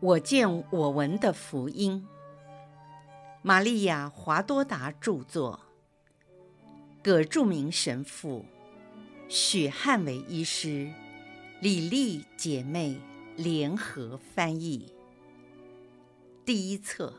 [0.00, 2.06] 我见我闻的福音，
[3.42, 5.60] 玛利亚·华多达著作，
[7.02, 8.44] 葛著名神父，
[9.28, 10.90] 许汉伟医师，
[11.60, 12.98] 李丽姐妹。
[13.36, 14.92] 联合翻译。
[16.44, 17.14] 第一册：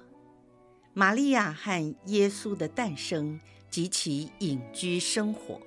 [0.93, 3.39] 玛利亚和耶稣的诞生。
[3.71, 5.57] 及其隐居生活。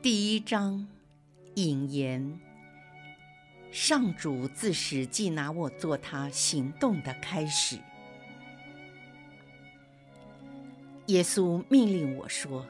[0.00, 0.86] 第一章：
[1.56, 2.40] 引言。
[3.74, 7.76] 上主自始即拿我做他行动的开始。
[11.06, 12.64] 耶稣命令我说：“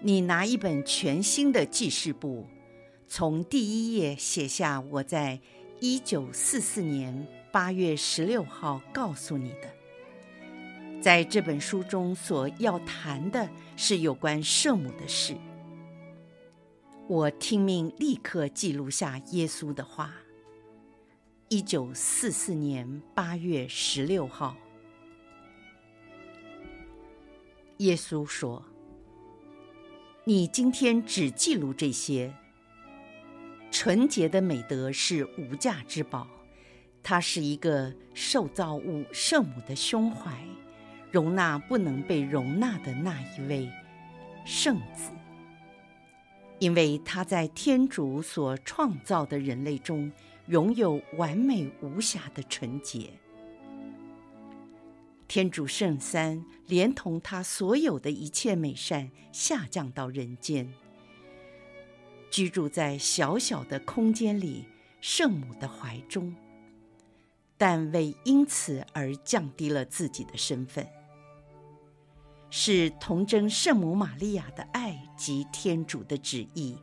[0.00, 2.46] 你拿一本全新的记事簿，
[3.06, 5.38] 从第一页写下我在
[5.80, 9.68] 一九四四年八月十六号告诉你的。
[11.02, 13.46] 在这本书中所要谈的
[13.76, 15.36] 是有关圣母的事。”
[17.10, 20.14] 我听命，立刻记录下耶稣的话。
[21.48, 24.56] 一九四四年八月十六号，
[27.78, 28.64] 耶稣说
[30.22, 32.32] ：“你今天只记录这些。
[33.72, 36.28] 纯洁的美德是无价之宝，
[37.02, 40.32] 它是一个受造物圣母的胸怀，
[41.10, 43.68] 容纳不能被容纳的那一位
[44.44, 45.10] 圣子。”
[46.60, 50.12] 因为他在天主所创造的人类中
[50.46, 53.10] 拥有完美无瑕的纯洁。
[55.26, 60.70] 天主圣三连同他所有的一切美善下降到人间，
[62.30, 64.66] 居住在小小的空间里
[65.00, 66.34] 圣母的怀中，
[67.56, 70.86] 但未因此而降低了自己的身份。
[72.50, 76.78] 是童贞圣母玛利亚的爱及天主的旨意，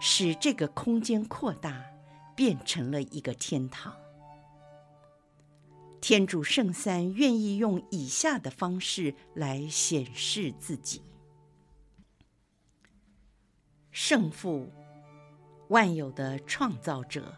[0.00, 1.82] 使这个空间扩大，
[2.36, 3.96] 变成了一个天堂。
[5.98, 11.00] 天主圣三愿意用以下的方式来显示自己：
[13.90, 14.70] 圣父，
[15.68, 17.34] 万有的创造者，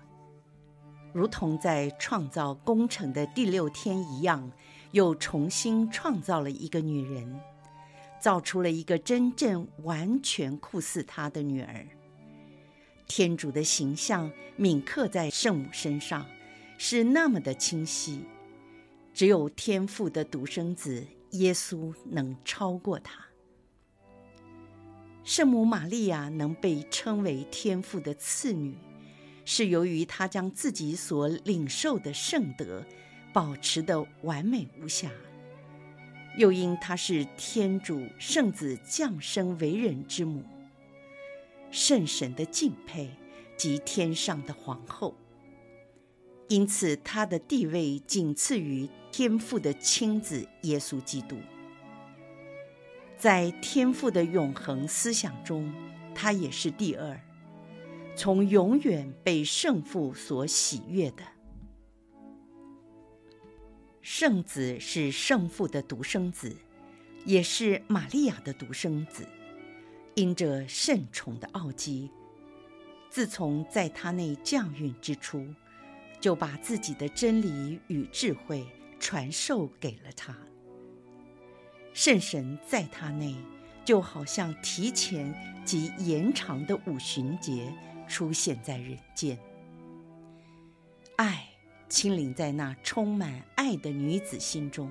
[1.12, 4.50] 如同在创造工程的第六天一样，
[4.91, 7.41] 又重新创造了一个女人。
[8.22, 11.84] 造出了一个真正完全酷似他的女儿。
[13.09, 16.25] 天主的形象铭刻在圣母身上，
[16.78, 18.25] 是那么的清晰，
[19.12, 23.27] 只有天父的独生子耶稣能超过他。
[25.25, 28.77] 圣母玛利亚能被称为天父的次女，
[29.44, 32.84] 是由于她将自己所领受的圣德
[33.32, 35.11] 保持得完美无瑕。
[36.37, 40.43] 又因她是天主圣子降生为人之母，
[41.70, 43.10] 圣神的敬佩
[43.56, 45.15] 及天上的皇后，
[46.48, 51.37] 因此她的地位仅次于天父的亲子耶稣基督。
[53.19, 55.72] 在天父的永恒思想中，
[56.14, 57.20] 她也是第二，
[58.16, 61.22] 从永远被圣父所喜悦的。
[64.02, 66.56] 圣子是圣父的独生子，
[67.24, 69.24] 也是玛利亚的独生子。
[70.16, 72.10] 因着圣宠的奥迹，
[73.08, 75.46] 自从在他内降孕之初，
[76.20, 78.66] 就把自己的真理与智慧
[78.98, 80.36] 传授给了他。
[81.94, 83.36] 圣神在他内，
[83.84, 85.32] 就好像提前
[85.64, 87.72] 及延长的五旬节
[88.08, 89.38] 出现在人间。
[91.16, 91.51] 爱。
[91.92, 94.91] 亲临在那充满爱的女子心中，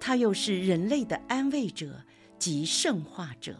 [0.00, 2.02] 她又是人类的安慰者
[2.36, 3.56] 及圣化者，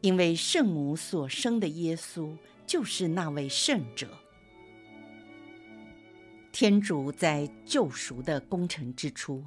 [0.00, 2.38] 因为圣母所生的耶稣
[2.68, 4.16] 就是那位圣者。
[6.52, 9.44] 天主在救赎的工程之初，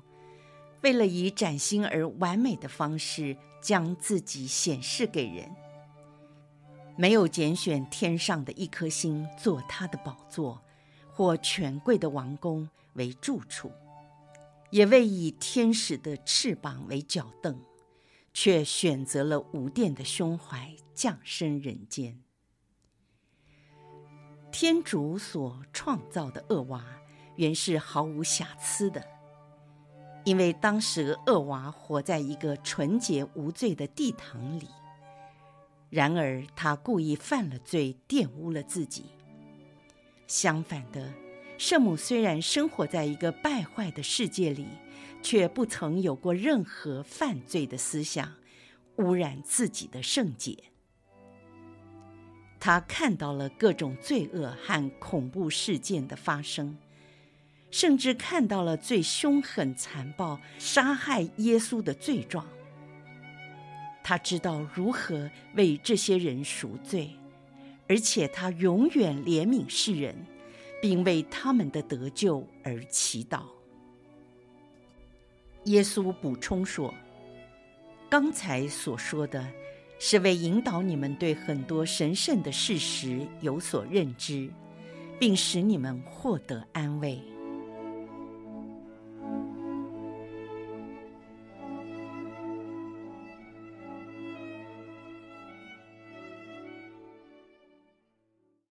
[0.81, 5.49] 为了以崭新而完美的方式将自己显示给人，
[6.97, 10.61] 没有拣选天上的一颗星做他的宝座。
[11.13, 13.71] 或权贵的王宫为住处，
[14.71, 17.61] 也未以天使的翅膀为脚凳，
[18.33, 22.19] 却选择了无殿的胸怀降生人间。
[24.51, 26.83] 天主所创造的厄娃
[27.35, 29.03] 原是毫无瑕疵的，
[30.25, 34.67] 因为当时厄娃活在一个纯洁无罪的地堂里。
[35.89, 39.05] 然而，他故意犯了罪，玷污了自己。
[40.27, 41.13] 相反的，
[41.57, 44.67] 圣母虽然生活在一个败坏的世界里，
[45.21, 48.33] 却不曾有过任何犯罪的思想，
[48.97, 50.57] 污染自己的圣洁。
[52.59, 56.77] 他看到了各种罪恶和恐怖事件的发生，
[57.69, 62.47] 甚至看到了最凶狠、残暴杀害耶稣的罪状。
[64.01, 67.11] 他知道如何为这些人赎罪，
[67.93, 70.15] 而且他永远怜悯世人，
[70.81, 73.43] 并为他们的得救而祈祷。
[75.65, 76.91] 耶稣补充说
[78.09, 79.47] ：“刚才所说的，
[79.99, 84.49] 是为引导你们对很多神圣的事实有所认知，
[85.19, 87.21] 并使你们获得安慰。”